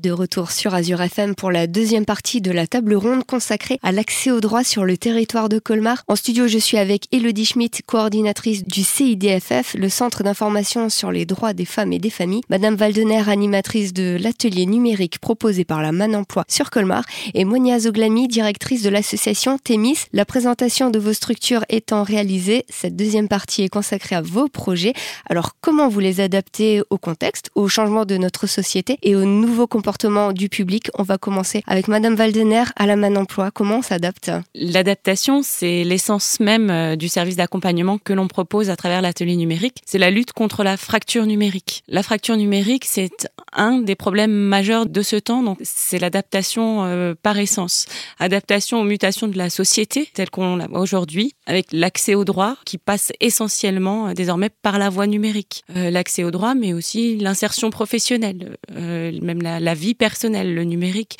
[0.00, 3.92] De retour sur Azure FM pour la deuxième partie de la table ronde consacrée à
[3.92, 6.04] l'accès aux droits sur le territoire de Colmar.
[6.08, 11.26] En studio, je suis avec Elodie Schmidt, coordinatrice du CIDFF, le Centre d'information sur les
[11.26, 15.92] droits des femmes et des familles, Madame Valdener, animatrice de l'atelier numérique proposé par la
[15.92, 17.04] Man Emploi sur Colmar,
[17.34, 19.98] et Monia Zoglami, directrice de l'association Témis.
[20.14, 24.94] La présentation de vos structures étant réalisée, cette deuxième partie est consacrée à vos projets.
[25.28, 29.66] Alors, comment vous les adaptez au contexte, au changement de notre société et aux nouveaux
[29.66, 29.89] comportements
[30.34, 30.90] du public.
[30.94, 33.50] On va commencer avec Madame Valdener à la Man Emploi.
[33.50, 34.30] Comment on s'adapte?
[34.54, 39.82] L'adaptation, c'est l'essence même euh, du service d'accompagnement que l'on propose à travers l'atelier numérique.
[39.84, 41.82] C'est la lutte contre la fracture numérique.
[41.88, 45.42] La fracture numérique, c'est un des problèmes majeurs de ce temps.
[45.42, 47.86] Donc, c'est l'adaptation euh, par essence.
[48.18, 52.78] Adaptation aux mutations de la société telle qu'on la aujourd'hui, avec l'accès aux droits qui
[52.78, 55.64] passe essentiellement euh, désormais par la voie numérique.
[55.74, 61.18] l'accès aux droits, mais aussi l'insertion professionnelle, même la, la vie personnelle, le numérique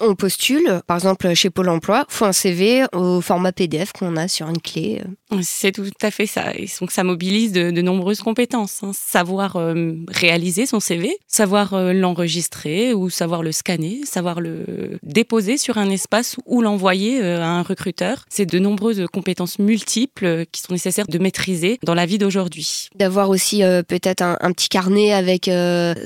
[0.00, 4.28] on postule, par exemple chez Pôle Emploi, faut un CV au format PDF qu'on a
[4.28, 5.02] sur une clé.
[5.42, 6.54] C'est tout à fait ça.
[6.54, 8.82] Et donc ça mobilise de, nombreuses compétences.
[8.82, 8.92] Hein.
[8.94, 15.58] Savoir euh, réaliser son CV, savoir euh, l'enregistrer ou savoir le scanner, savoir le déposer
[15.58, 18.24] sur un espace ou l'envoyer euh, à un recruteur.
[18.28, 22.88] C'est de nombreuses compétences multiples qui sont nécessaires de maîtriser dans la vie d'aujourd'hui.
[22.94, 25.50] D'avoir aussi peut-être un, un, petit carnet avec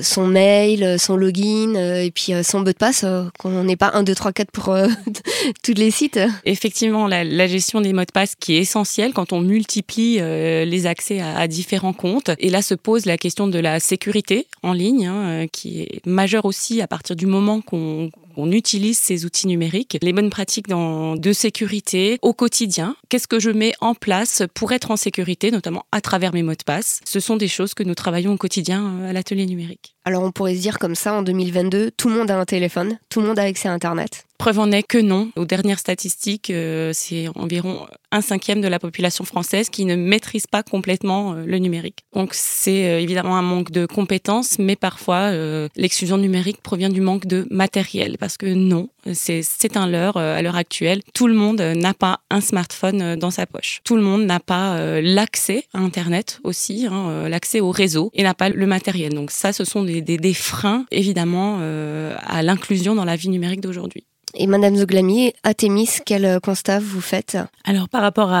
[0.01, 3.05] son mail, son login et puis son mot de passe
[3.39, 4.87] qu'on n'est pas 1, 2, 3, 4 pour euh,
[5.63, 6.17] tous les sites.
[6.45, 10.87] Effectivement, la, gestion des mots de passe qui est essentielle quand on multiplie euh, les
[10.87, 12.31] accès à, différents comptes.
[12.39, 16.05] Et là se pose la question de la sécurité en ligne, hein, euh, qui est
[16.05, 20.67] majeure aussi à partir du moment qu'on on utilise ces outils numériques, les bonnes pratiques
[20.67, 22.95] de sécurité au quotidien.
[23.09, 26.53] Qu'est-ce que je mets en place pour être en sécurité, notamment à travers mes mots
[26.53, 27.01] de passe?
[27.05, 29.95] Ce sont des choses que nous travaillons au quotidien euh, à l'atelier numérique.
[30.05, 32.99] Alors on pourrait se dire comme ça, en 2022, tout le monde a un téléphone,
[33.09, 34.25] tout le monde a accès à Internet.
[34.43, 35.29] Preuve en est que non.
[35.37, 40.47] Aux dernières statistiques, euh, c'est environ un cinquième de la population française qui ne maîtrise
[40.47, 41.99] pas complètement euh, le numérique.
[42.13, 45.31] Donc c'est euh, évidemment un manque de compétences, mais parfois
[45.77, 50.57] l'exclusion numérique provient du manque de matériel, parce que non, c'est un leurre à l'heure
[50.57, 51.01] actuelle.
[51.13, 53.79] Tout le monde n'a pas un smartphone dans sa poche.
[53.85, 58.33] Tout le monde n'a pas l'accès à Internet aussi, hein, l'accès au réseau, et n'a
[58.33, 59.13] pas le matériel.
[59.13, 63.61] Donc ça, ce sont des, des, des freins évidemment à l'inclusion dans la vie numérique
[63.61, 64.05] d'aujourd'hui.
[64.35, 67.37] Et Madame Zoglami, à Thémis, quel euh, constat vous faites?
[67.65, 68.31] Alors par rapport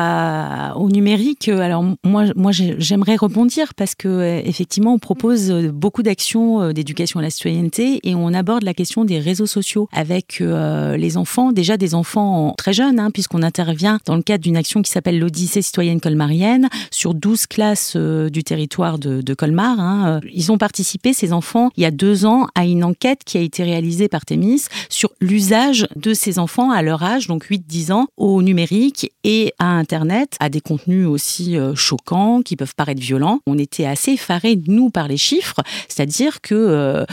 [0.75, 6.01] au numérique, euh, alors moi, moi j'aimerais rebondir parce que euh, effectivement on propose beaucoup
[6.01, 11.17] d'actions d'éducation à la citoyenneté et on aborde la question des réseaux sociaux avec les
[11.17, 14.91] enfants, déjà des enfants très jeunes, hein, puisqu'on intervient dans le cadre d'une action qui
[14.91, 19.79] s'appelle l'Odyssée citoyenne colmarienne sur 12 classes du territoire de, de Colmar.
[19.79, 20.21] Hein.
[20.33, 23.41] Ils ont participé, ces enfants, il y a deux ans, à une enquête qui a
[23.41, 28.07] été réalisée par Thémis sur l'usage de ces enfants à leur âge, donc 8-10 ans,
[28.17, 33.39] au numérique et à Internet, à des contenus aussi euh, choquants qui peuvent paraître violents.
[33.47, 37.05] On était assez effarés, nous, par les chiffres, c'est-à-dire que euh,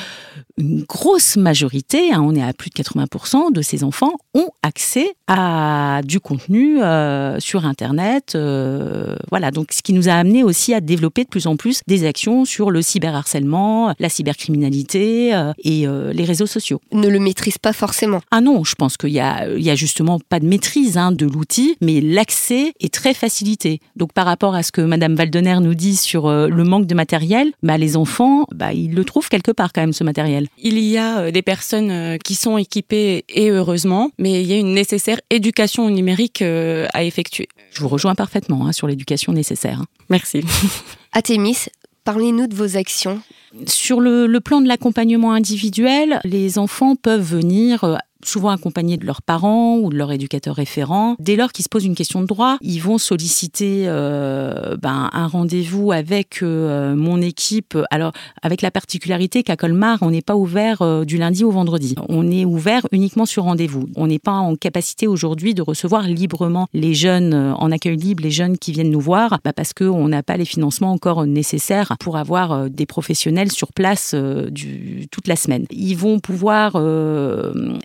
[0.59, 5.15] une grosse majorité, hein, on est à plus de 80% de ces enfants, ont accès
[5.27, 8.37] à du contenu euh, sur Internet.
[9.31, 12.05] voilà, donc ce qui nous a amené aussi à développer de plus en plus des
[12.05, 15.31] actions sur le cyberharcèlement, la cybercriminalité
[15.65, 16.81] et les réseaux sociaux.
[16.93, 18.21] Ne le maîtrise pas forcément.
[18.31, 21.13] Ah non, je pense qu'il y a, il y a justement pas de maîtrise hein,
[21.13, 23.81] de l'outil, mais l'accès est très facilité.
[23.97, 26.95] Donc par rapport à ce que Madame Valdener nous dit sur euh, le manque de
[26.95, 30.49] matériel, bah, les enfants, bah, ils le trouvent quelque part quand même ce matériel.
[30.59, 34.53] Il y a euh, des personnes euh, qui sont équipées et heureusement, mais il y
[34.53, 37.49] a une nécessaire éducation numérique à effectuer.
[37.73, 39.81] Je vous rejoins parfaitement hein, sur l'éducation nécessaire.
[39.81, 39.87] Hein.
[40.09, 40.43] Merci.
[41.13, 41.67] Athémis,
[42.05, 43.21] parlez-nous de vos actions.
[43.67, 49.23] Sur le, le plan de l'accompagnement individuel, les enfants peuvent venir souvent accompagnés de leurs
[49.23, 51.17] parents ou de leur éducateur référent.
[51.19, 55.27] Dès lors qu'ils se posent une question de droit, ils vont solliciter euh, ben, un
[55.27, 57.77] rendez-vous avec euh, mon équipe.
[57.91, 61.95] Alors, avec la particularité qu'à Colmar, on n'est pas ouvert euh, du lundi au vendredi.
[62.09, 63.89] On est ouvert uniquement sur rendez-vous.
[63.97, 68.31] On n'est pas en capacité aujourd'hui de recevoir librement les jeunes en accueil libre, les
[68.31, 72.17] jeunes qui viennent nous voir, bah, parce qu'on n'a pas les financements encore nécessaires pour
[72.17, 75.67] avoir des professionnels sur place du, toute la semaine.
[75.71, 76.77] Ils vont pouvoir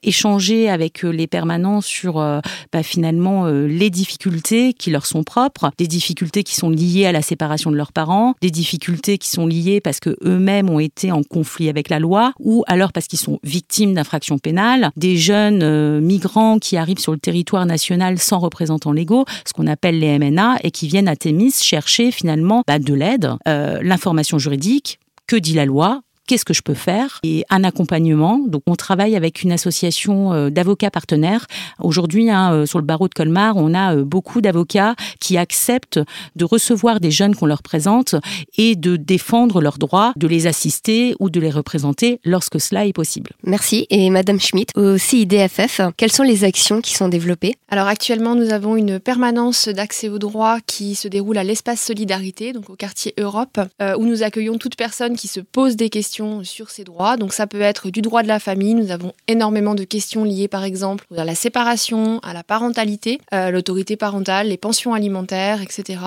[0.03, 2.39] échanger avec euh, les permanents sur euh,
[2.73, 7.11] bah, finalement euh, les difficultés qui leur sont propres, des difficultés qui sont liées à
[7.11, 11.11] la séparation de leurs parents, des difficultés qui sont liées parce que eux-mêmes ont été
[11.11, 15.99] en conflit avec la loi ou alors parce qu'ils sont victimes d'infractions pénales, des jeunes
[15.99, 20.57] migrants qui arrivent sur le territoire national sans représentants légaux, ce qu'on appelle les MNA,
[20.63, 25.65] et qui viennent à Thémis chercher finalement bah, de l'aide, l'information juridique, que dit la
[25.65, 28.39] loi qu'est-ce que je peux faire et un accompagnement.
[28.39, 31.45] Donc on travaille avec une association euh, d'avocats partenaires.
[31.79, 35.99] Aujourd'hui, hein, euh, sur le barreau de Colmar, on a euh, beaucoup d'avocats qui acceptent
[36.35, 38.15] de recevoir des jeunes qu'on leur présente
[38.57, 42.93] et de défendre leurs droits, de les assister ou de les représenter lorsque cela est
[42.93, 43.31] possible.
[43.43, 43.87] Merci.
[43.89, 47.55] Et Madame Schmitt, au CIDFF, quelles sont les actions qui sont développées?
[47.69, 52.53] Alors actuellement, nous avons une permanence d'accès aux droits qui se déroule à l'espace Solidarité,
[52.53, 53.59] donc au quartier Europe,
[53.97, 57.17] où nous accueillons toute personne qui se pose des questions sur ces droits.
[57.17, 58.73] Donc ça peut être du droit de la famille.
[58.73, 63.51] Nous avons énormément de questions liées par exemple à la séparation, à la parentalité, euh,
[63.51, 65.99] l'autorité parentale, les pensions alimentaires, etc.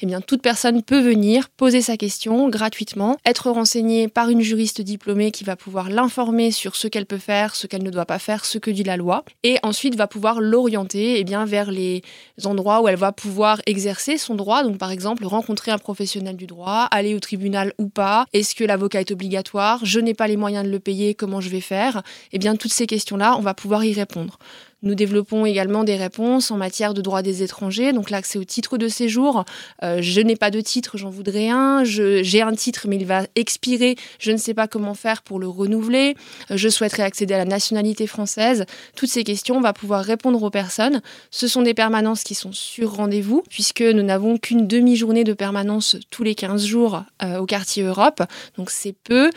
[0.00, 4.82] Eh bien toute personne peut venir poser sa question gratuitement, être renseignée par une juriste
[4.82, 8.20] diplômée qui va pouvoir l'informer sur ce qu'elle peut faire, ce qu'elle ne doit pas
[8.20, 12.02] faire, ce que dit la loi, et ensuite va pouvoir l'orienter eh bien vers les
[12.44, 14.62] endroits où elle va pouvoir exercer son droit.
[14.62, 18.62] Donc par exemple rencontrer un professionnel du droit, aller au tribunal ou pas, est-ce que
[18.62, 22.02] l'avocat est obligatoire je n'ai pas les moyens de le payer, comment je vais faire?
[22.32, 24.38] Eh bien, toutes ces questions-là, on va pouvoir y répondre.
[24.86, 28.78] Nous développons également des réponses en matière de droit des étrangers, donc l'accès au titre
[28.78, 29.44] de séjour.
[29.82, 31.82] Euh, je n'ai pas de titre, j'en voudrais un.
[31.82, 33.96] J'ai un titre, mais il va expirer.
[34.20, 36.14] Je ne sais pas comment faire pour le renouveler.
[36.52, 38.64] Euh, je souhaiterais accéder à la nationalité française.
[38.94, 41.02] Toutes ces questions, on va pouvoir répondre aux personnes.
[41.32, 45.96] Ce sont des permanences qui sont sur rendez-vous, puisque nous n'avons qu'une demi-journée de permanence
[46.12, 48.22] tous les 15 jours euh, au quartier Europe.
[48.56, 49.30] Donc c'est peu,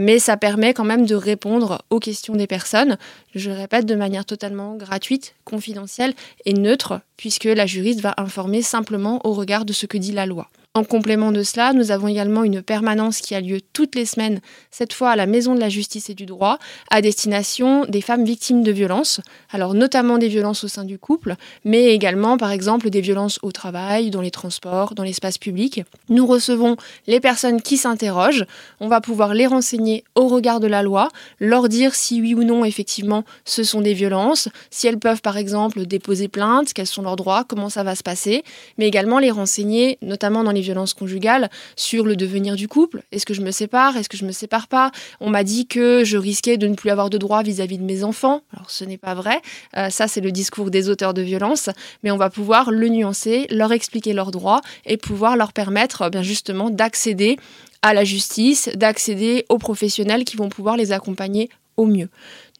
[0.00, 2.96] mais ça permet quand même de répondre aux questions des personnes.
[3.34, 6.14] Je répète de manière totalement gratuite, confidentielle
[6.44, 10.24] et neutre, puisque la juriste va informer simplement au regard de ce que dit la
[10.24, 10.48] loi.
[10.76, 14.40] En complément de cela, nous avons également une permanence qui a lieu toutes les semaines,
[14.72, 16.58] cette fois à la Maison de la Justice et du Droit,
[16.90, 19.20] à destination des femmes victimes de violences,
[19.52, 23.52] alors notamment des violences au sein du couple, mais également par exemple des violences au
[23.52, 25.84] travail, dans les transports, dans l'espace public.
[26.08, 26.76] Nous recevons
[27.06, 28.44] les personnes qui s'interrogent,
[28.80, 32.42] on va pouvoir les renseigner au regard de la loi, leur dire si oui ou
[32.42, 37.02] non effectivement ce sont des violences, si elles peuvent par exemple déposer plainte, quels sont
[37.02, 38.42] leurs droits, comment ça va se passer,
[38.76, 43.02] mais également les renseigner notamment dans les violences conjugales sur le devenir du couple.
[43.12, 43.96] Est-ce que je me sépare?
[43.96, 44.90] Est-ce que je me sépare pas?
[45.20, 48.02] On m'a dit que je risquais de ne plus avoir de droits vis-à-vis de mes
[48.02, 48.42] enfants.
[48.52, 49.40] Alors ce n'est pas vrai.
[49.76, 51.70] Euh, ça, c'est le discours des auteurs de violences.
[52.02, 56.10] Mais on va pouvoir le nuancer, leur expliquer leurs droits et pouvoir leur permettre euh,
[56.10, 57.38] bien justement d'accéder
[57.82, 62.08] à la justice, d'accéder aux professionnels qui vont pouvoir les accompagner au mieux.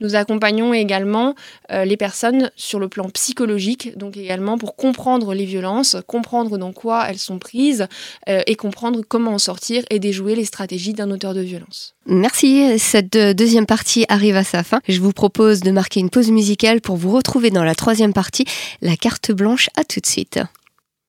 [0.00, 1.34] Nous accompagnons également
[1.70, 6.72] euh, les personnes sur le plan psychologique, donc également pour comprendre les violences, comprendre dans
[6.72, 7.87] quoi elles sont prises
[8.28, 11.94] euh, et comprendre comment en sortir et déjouer les stratégies d'un auteur de violence.
[12.06, 14.81] Merci, cette deuxième partie arrive à sa fin.
[14.88, 18.44] Je vous propose de marquer une pause musicale pour vous retrouver dans la troisième partie,
[18.82, 19.70] la carte blanche.
[19.76, 20.40] À tout de suite.